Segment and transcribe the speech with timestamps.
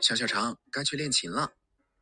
[0.00, 1.50] 小小肠该去练琴了。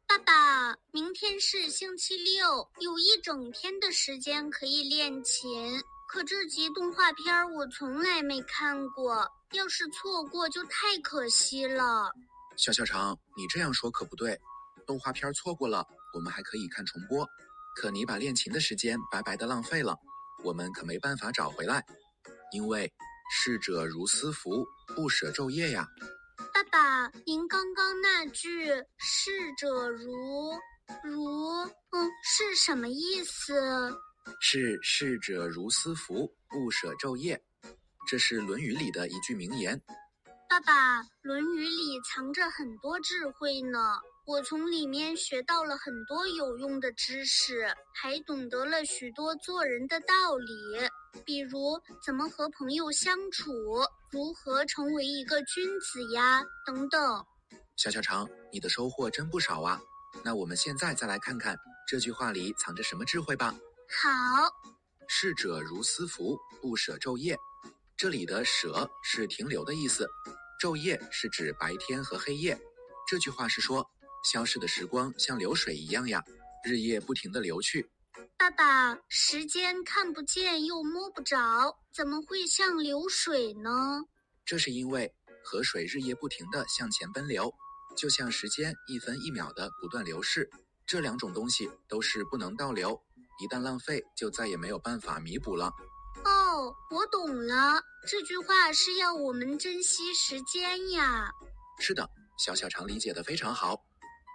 [0.06, 5.80] 爸爸，明天是星期六，有一整天的时间可以练琴。
[6.09, 12.12] 可这集动画片我从来没看过，要是错过就太可惜了。
[12.57, 14.38] 小小肠，你这样说可不对。
[14.86, 17.26] 动画片错过了，我们还可以看重播。
[17.76, 19.96] 可你把练琴的时间白白的浪费了，
[20.45, 21.84] 我们可没办法找回来。
[22.52, 22.92] 因为
[23.30, 25.88] 逝者如斯夫，不舍昼夜呀。
[26.75, 28.66] 爸，您刚刚那句
[28.98, 30.58] “逝者如
[31.04, 31.62] 如”
[31.94, 33.97] 嗯是什么意思？
[34.41, 37.41] 是逝者如斯夫，不舍昼夜。
[38.08, 39.80] 这是《论语》里的一句名言。
[40.55, 43.97] 爸爸，《论语》里藏着很多智慧呢。
[44.25, 50.55] 我从里面学到了很多有用的知识，还懂得了许多做人的道理，
[51.25, 53.50] 比如怎么和朋友相处，
[54.12, 57.27] 如何成为一个君子呀，等等。
[57.77, 59.80] 小小肠，你的收获真不少啊！
[60.22, 63.52] 那我们现在再来看看这句话里藏着什么智慧吧。
[63.88, 64.08] 好，
[65.08, 67.36] 逝者如斯夫，不舍昼夜。
[67.97, 70.08] 这里的“舍”是停留的意思
[70.64, 72.58] ，“昼夜”是指白天和黑夜。
[73.06, 73.86] 这句话是说。
[74.32, 76.24] 消逝的时光像流水一样呀，
[76.64, 77.90] 日夜不停的流去。
[78.38, 84.00] 爸爸，时间看不见又摸不着，怎么会像流水呢？
[84.46, 85.12] 这是因为
[85.44, 87.52] 河水日夜不停的向前奔流，
[87.94, 90.48] 就像时间一分一秒的不断流逝。
[90.86, 92.98] 这两种东西都是不能倒流，
[93.42, 95.66] 一旦浪费就再也没有办法弥补了。
[96.24, 96.44] 哦，
[96.90, 101.30] 我懂了，这句话是要我们珍惜时间呀。
[101.80, 103.76] 是的，小小常理解的非常好。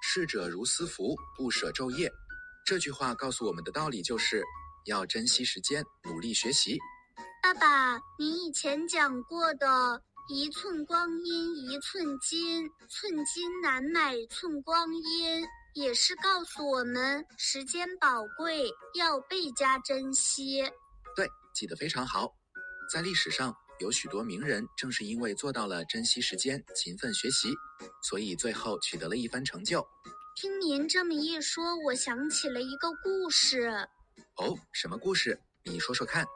[0.02, 2.11] 逝者如斯夫，不舍昼夜。
[2.66, 4.44] 这句话告诉我们的道理就是，
[4.85, 6.77] 要珍惜时间，努力学习。
[7.41, 20.63] 爸爸，你以前讲过的“一寸光阴一寸金，寸金难买寸光阴”，也是告诉我们时间宝贵，要倍加珍惜。
[21.59, 22.34] 对，记得非常好。
[22.92, 23.53] 在历史上。
[23.81, 27.47] 有许多名人正是因为做到了珍惜时间、勤奋学习，
[28.03, 29.88] 所以最后取得了一番成就。
[30.36, 33.69] 听您这么一说，我想起了一个故事。
[34.36, 35.40] 哦，什么故事？
[35.64, 36.28] 你说说看。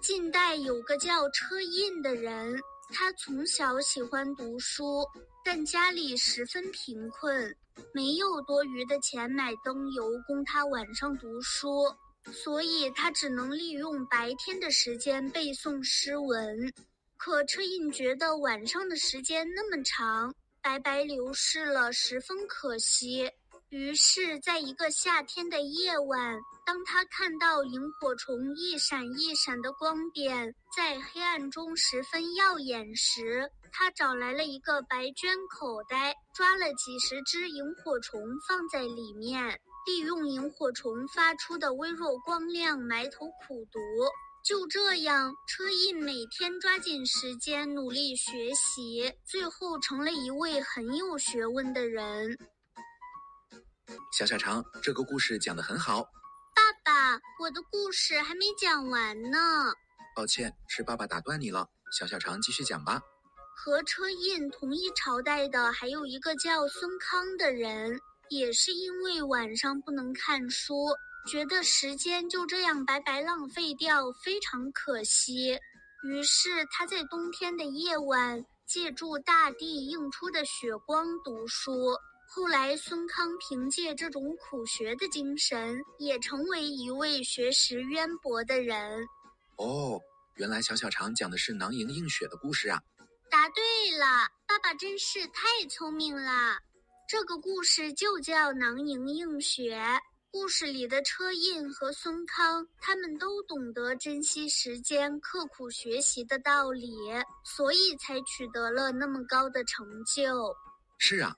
[0.00, 2.58] 近代有个叫车胤的人，
[2.94, 5.06] 他从小喜欢读书，
[5.44, 7.54] 但家里十分贫困，
[7.92, 11.84] 没有多余的钱买灯油供他晚上读书。
[12.24, 16.72] 所以他只能利用白天的时间背诵诗文，
[17.16, 23.30] 可车胤觉得晚上的时间那么长，白白流逝了，十分可惜。
[23.70, 39.60] 于是，在一个夏天的夜晚，当他看到萤火虫一闪一闪的光点在黑暗中十分耀眼时，他找来了一个白绢口袋，抓了几十只萤火虫放在里面。
[39.88, 43.80] 利用萤火虫发出的微弱光亮埋头苦读，
[44.44, 52.36] 就这样，车胤每天抓紧时间努力学习，最后成了一位很有学问的人。
[54.12, 56.02] 小小肠，这个故事讲得很好。
[56.54, 59.72] 爸爸，我的故事还没讲完呢。
[60.14, 61.66] 抱歉，是爸爸打断你了。
[61.98, 63.00] 小小肠，继续讲吧。
[63.56, 67.98] 和车胤同一朝代的还有一个叫孙康的人。
[68.30, 70.74] 也是因为晚上不能看书，
[71.30, 75.58] 觉得时间就这样白白浪费掉，非常可惜。
[76.04, 81.96] 于是他在冬天的夜晚，借助大地映出的雪光读书。
[82.30, 89.00] 后来，孙康凭借这种苦学的精神，也成为一位学识渊博的人。
[89.56, 89.98] 哦，
[90.36, 92.78] 原来小小肠讲的是囊萤映雪的故事啊！
[93.30, 93.62] 答对
[93.98, 94.06] 了，
[94.46, 96.58] 爸爸真是太聪明了。
[97.08, 99.74] 这个故事就叫《囊萤映雪》。
[100.30, 106.86] 故事里的车胤和孙康，他们都懂得珍惜时间、刻苦学习的道理，
[107.46, 110.54] 所以才取得了那么高的成就。
[110.98, 111.34] 是啊，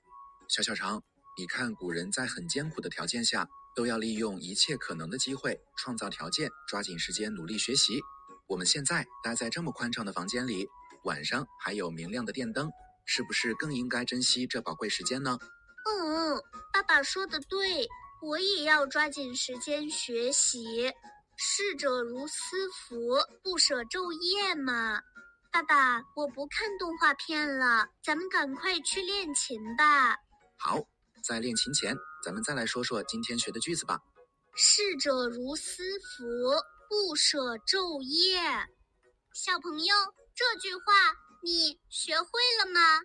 [0.49, 1.01] 小小肠，
[1.37, 8.01] 你看古人在很艰苦的条件下，都要利用一切可能的机会，创造条件，抓紧时间努力学习。
[8.45, 10.67] 我们现在待在这么宽敞的房间里，
[11.05, 12.69] 晚上还有明亮的电灯，
[13.05, 15.39] 是不是更应该珍惜这宝贵时间呢？
[15.85, 16.41] 嗯，
[16.73, 17.87] 爸爸说的对，
[18.21, 20.93] 我也要抓紧时间学习。
[21.37, 25.01] 逝者如斯夫，不舍昼夜嘛。
[25.51, 30.15] 爸爸，我不看动画片了，咱们赶快去练琴吧。
[30.57, 30.79] 好，
[31.23, 33.99] 在练琴前，咱们再来说说今天学的句子吧。
[34.55, 36.23] 逝者如斯夫，
[36.87, 38.39] 不舍昼夜。
[39.33, 39.95] 小朋友，
[40.35, 40.83] 这句话
[41.41, 42.27] 你学会
[42.59, 42.99] 了吗？